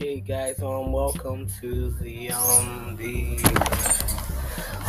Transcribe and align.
Okay, 0.00 0.20
guys, 0.20 0.62
um, 0.62 0.92
welcome 0.92 1.48
to 1.60 1.90
the 2.00 2.30
um 2.30 2.94
the 2.96 3.36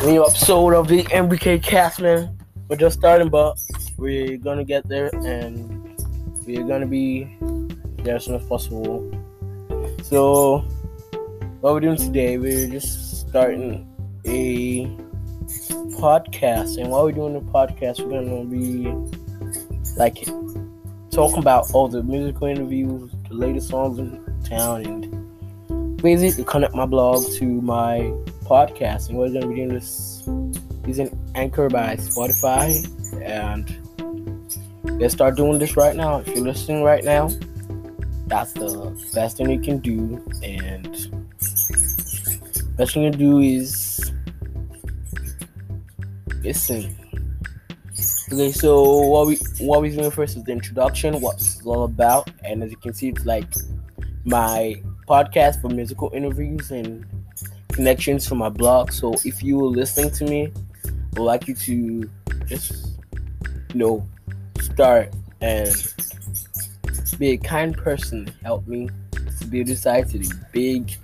new 0.06 0.24
episode 0.24 0.72
of 0.72 0.86
the 0.86 1.02
MBK 1.02 1.60
Cast, 1.64 2.00
man. 2.00 2.38
We're 2.68 2.76
just 2.76 3.00
starting, 3.00 3.28
but 3.28 3.58
we're 3.98 4.36
gonna 4.36 4.62
get 4.62 4.86
there, 4.86 5.10
and 5.12 6.00
we're 6.46 6.62
gonna 6.62 6.86
be 6.86 7.36
there 8.04 8.14
as 8.14 8.26
soon 8.26 8.36
as 8.36 8.46
possible. 8.46 9.10
So, 10.04 10.58
what 11.60 11.74
we're 11.74 11.80
doing 11.80 11.96
today, 11.96 12.38
we're 12.38 12.68
just 12.68 13.28
starting 13.28 13.90
a 14.26 14.86
podcast, 15.98 16.78
and 16.78 16.88
while 16.88 17.02
we're 17.02 17.10
doing 17.10 17.32
the 17.32 17.40
podcast, 17.40 17.98
we're 17.98 18.10
gonna 18.10 18.44
be 18.44 18.94
like 19.96 20.24
talking 21.10 21.38
about 21.40 21.68
all 21.74 21.88
the 21.88 22.00
musical 22.00 22.46
interviews, 22.46 23.10
the 23.30 23.36
latest 23.36 23.68
songs 23.68 23.98
in 23.98 24.22
town, 24.44 24.84
and 24.84 25.96
basically 26.02 26.44
connect 26.44 26.74
my 26.74 26.84
blog 26.84 27.24
to 27.36 27.46
my 27.62 28.12
podcast. 28.44 29.08
And 29.08 29.16
we're 29.16 29.28
gonna 29.28 29.46
be 29.46 29.54
doing 29.54 29.68
this 29.68 30.24
using 30.86 31.16
Anchor 31.34 31.70
by 31.70 31.96
Spotify, 31.96 32.84
and 33.22 33.64
let's 35.00 35.14
start 35.14 35.36
doing 35.36 35.58
this 35.58 35.76
right 35.76 35.96
now. 35.96 36.18
If 36.18 36.28
you're 36.28 36.44
listening 36.44 36.82
right 36.82 37.04
now, 37.04 37.30
that's 38.26 38.52
the 38.52 38.92
best 39.14 39.36
thing 39.36 39.50
you 39.50 39.60
can 39.60 39.78
do, 39.78 40.20
and 40.42 40.90
best 42.76 42.94
thing 42.94 43.04
you 43.04 43.10
do 43.10 43.38
is 43.38 44.12
listen. 46.42 46.96
Okay, 48.32 48.52
so 48.52 48.84
what 49.08 49.26
we 49.26 49.38
what 49.58 49.80
we're 49.80 49.90
doing 49.90 50.08
first 50.08 50.36
is 50.36 50.44
the 50.44 50.52
introduction, 50.52 51.20
what's 51.20 51.56
it's 51.56 51.66
all 51.66 51.82
about, 51.82 52.30
and 52.44 52.62
as 52.62 52.70
you 52.70 52.76
can 52.76 52.94
see, 52.94 53.08
it's 53.08 53.26
like 53.26 53.52
my 54.24 54.80
podcast 55.08 55.60
for 55.60 55.68
musical 55.68 56.12
interviews 56.14 56.70
and 56.70 57.04
connections 57.72 58.28
for 58.28 58.36
my 58.36 58.48
blog. 58.48 58.92
So 58.92 59.14
if 59.24 59.42
you 59.42 59.58
were 59.58 59.66
listening 59.66 60.12
to 60.12 60.24
me, 60.26 60.52
I 60.86 60.90
would 61.18 61.24
like 61.24 61.48
you 61.48 61.56
to 61.56 62.10
just 62.46 63.00
you 63.74 63.74
know 63.74 64.08
start 64.60 65.12
and 65.40 65.74
be 67.18 67.30
a 67.30 67.36
kind 67.36 67.76
person. 67.76 68.32
Help 68.44 68.64
me 68.68 68.90
to 69.40 69.64
this 69.64 69.82
side 69.82 70.08
to 70.10 70.18
the 70.18 70.32
big 70.52 70.96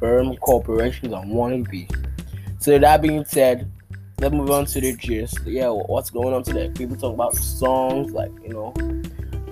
firm 0.00 0.36
corporations 0.38 1.12
I 1.12 1.24
want 1.24 1.64
to 1.64 1.70
be. 1.70 1.86
So 2.58 2.76
that 2.76 3.02
being 3.02 3.24
said, 3.24 3.70
let's 4.20 4.34
move 4.34 4.50
on 4.50 4.66
to 4.66 4.80
the 4.80 4.96
gist. 4.96 5.38
Yeah, 5.46 5.68
what's 5.68 6.10
going 6.10 6.34
on 6.34 6.42
today? 6.42 6.70
People 6.70 6.96
talk 6.96 7.14
about 7.14 7.34
songs, 7.34 8.12
like 8.12 8.30
you 8.42 8.50
know. 8.50 8.74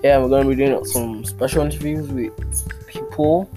Yeah, 0.05 0.19
we're 0.19 0.29
gonna 0.29 0.49
be 0.49 0.55
doing 0.55 0.85
some 0.85 1.25
special 1.25 1.63
interviews 1.63 2.09
with 2.09 2.33
people. 2.87 3.51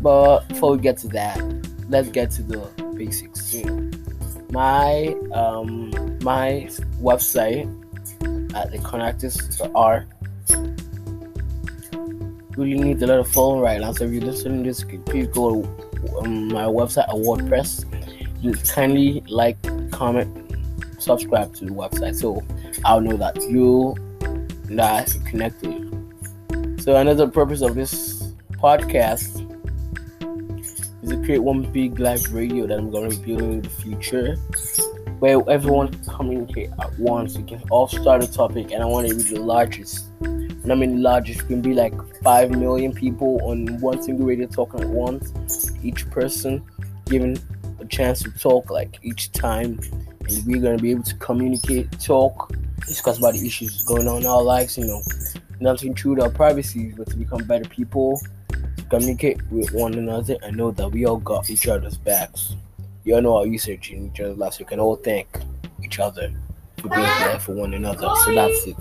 But 0.00 0.40
before 0.48 0.72
we 0.72 0.78
get 0.78 0.98
to 0.98 1.08
that, 1.08 1.40
let's 1.88 2.08
get 2.08 2.30
to 2.32 2.42
the 2.42 2.58
basics. 2.96 3.54
You 3.54 3.64
know, 3.64 3.90
my 4.50 5.14
um 5.32 5.90
my 6.22 6.68
website 7.00 7.64
at 8.54 8.70
the 8.70 8.78
connectors 8.78 9.70
are 9.74 10.06
really 12.56 12.78
needs 12.78 13.02
a 13.02 13.06
lot 13.06 13.18
of 13.18 13.28
phone 13.28 13.60
right 13.60 13.80
now. 13.80 13.92
So 13.92 14.04
if 14.04 14.12
you're 14.12 14.22
listening 14.22 14.64
to 14.64 14.70
this, 14.70 14.84
please 15.06 15.28
go 15.28 15.62
to 15.62 16.18
um, 16.18 16.48
my 16.48 16.64
website 16.64 17.08
at 17.08 17.14
WordPress. 17.14 17.84
Just 18.42 18.72
kindly 18.72 19.22
like, 19.26 19.56
comment, 19.94 20.54
subscribe 20.98 21.54
to 21.54 21.64
the 21.66 21.70
website 21.70 22.16
so 22.16 22.42
I'll 22.84 23.00
know 23.00 23.16
that 23.16 23.40
you 23.48 23.94
that 24.66 25.14
connected. 25.24 25.90
So 26.82 26.96
another 26.96 27.28
purpose 27.28 27.62
of 27.62 27.74
this 27.74 28.32
podcast 28.52 29.40
is 31.02 31.10
to 31.10 31.22
create 31.24 31.42
one 31.42 31.70
big 31.72 31.98
live 31.98 32.32
radio 32.32 32.66
that 32.66 32.78
I'm 32.78 32.90
going 32.90 33.10
to 33.10 33.16
be 33.16 33.26
building 33.26 33.52
in 33.54 33.62
the 33.62 33.68
future, 33.68 34.36
where 35.18 35.38
everyone 35.48 35.88
can 35.88 36.04
communicate 36.04 36.70
at 36.80 36.98
once. 36.98 37.36
You 37.36 37.44
can 37.44 37.62
all 37.70 37.88
start 37.88 38.22
a 38.22 38.30
topic, 38.30 38.72
and 38.72 38.82
I 38.82 38.86
want 38.86 39.08
to 39.08 39.14
be 39.14 39.22
the 39.22 39.40
largest. 39.40 40.06
When 40.20 40.70
I 40.70 40.74
mean 40.74 41.02
largest, 41.02 41.40
it 41.40 41.46
can 41.46 41.60
be 41.60 41.74
like 41.74 41.94
five 42.22 42.50
million 42.50 42.92
people 42.92 43.40
on 43.44 43.80
one 43.80 44.02
single 44.02 44.26
radio 44.26 44.46
talking 44.46 44.80
at 44.80 44.88
once. 44.88 45.32
Each 45.82 46.08
person 46.10 46.62
given 47.06 47.38
a 47.84 47.88
chance 47.88 48.22
to 48.22 48.30
talk 48.30 48.70
like 48.70 48.98
each 49.02 49.32
time, 49.32 49.78
and 50.28 50.46
we're 50.46 50.60
gonna 50.60 50.78
be 50.78 50.90
able 50.90 51.02
to 51.04 51.14
communicate, 51.16 51.90
talk, 52.00 52.52
discuss 52.86 53.18
about 53.18 53.34
the 53.34 53.46
issues 53.46 53.84
going 53.84 54.08
on 54.08 54.22
in 54.22 54.26
our 54.26 54.42
lives. 54.42 54.76
You 54.78 54.86
know, 54.86 55.02
not 55.60 55.78
to 55.78 55.86
intrude 55.86 56.20
our 56.20 56.30
privacy, 56.30 56.92
but 56.96 57.08
to 57.10 57.16
become 57.16 57.44
better 57.44 57.68
people, 57.68 58.20
to 58.48 58.84
communicate 58.90 59.40
with 59.50 59.72
one 59.72 59.94
another, 59.94 60.36
and 60.42 60.56
know 60.56 60.70
that 60.72 60.88
we 60.88 61.06
all 61.06 61.18
got 61.18 61.50
each 61.50 61.68
other's 61.68 61.96
backs. 61.96 62.56
You 63.04 63.16
all 63.16 63.22
know 63.22 63.36
our 63.36 63.44
research 63.44 63.90
in 63.90 64.06
each 64.06 64.20
other's 64.20 64.38
lives. 64.38 64.58
We 64.58 64.64
can 64.64 64.80
all 64.80 64.96
thank 64.96 65.28
each 65.82 65.98
other 65.98 66.32
for 66.78 66.88
being 66.88 67.02
there 67.02 67.38
for 67.38 67.52
one 67.52 67.74
another. 67.74 68.08
So 68.24 68.34
that's 68.34 68.66
it. 68.66 68.78